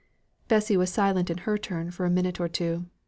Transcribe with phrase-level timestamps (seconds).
[0.47, 2.87] Bessy was silent in her turn for a minute or two.